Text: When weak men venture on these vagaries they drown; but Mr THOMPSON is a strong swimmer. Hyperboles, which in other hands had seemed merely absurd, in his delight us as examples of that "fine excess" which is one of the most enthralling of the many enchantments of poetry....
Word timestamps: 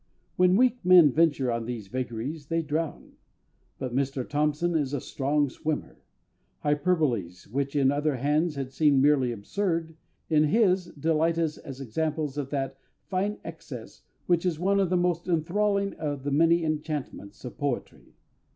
When 0.35 0.55
weak 0.55 0.83
men 0.83 1.11
venture 1.11 1.51
on 1.51 1.67
these 1.67 1.87
vagaries 1.87 2.47
they 2.47 2.63
drown; 2.63 3.17
but 3.77 3.93
Mr 3.93 4.27
THOMPSON 4.27 4.73
is 4.75 4.95
a 4.95 4.99
strong 4.99 5.47
swimmer. 5.47 6.01
Hyperboles, 6.63 7.45
which 7.51 7.75
in 7.75 7.91
other 7.91 8.15
hands 8.15 8.55
had 8.55 8.71
seemed 8.71 8.99
merely 8.99 9.31
absurd, 9.31 9.95
in 10.27 10.45
his 10.45 10.85
delight 10.87 11.37
us 11.37 11.59
as 11.59 11.79
examples 11.81 12.35
of 12.39 12.49
that 12.49 12.79
"fine 13.09 13.37
excess" 13.43 14.01
which 14.25 14.43
is 14.43 14.57
one 14.57 14.79
of 14.79 14.89
the 14.89 14.97
most 14.97 15.27
enthralling 15.27 15.93
of 15.97 16.23
the 16.23 16.31
many 16.31 16.63
enchantments 16.63 17.45
of 17.45 17.59
poetry.... 17.59 18.15